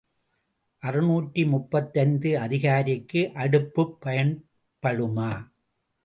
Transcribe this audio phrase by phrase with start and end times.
[0.83, 5.29] அறுநூற்று முப்பத்தைந்து அதிகாரிக்கு அடுப்புப் பயப்படுமா?